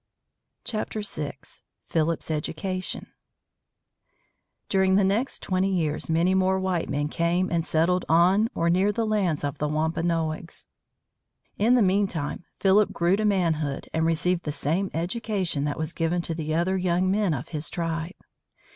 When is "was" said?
15.77-15.93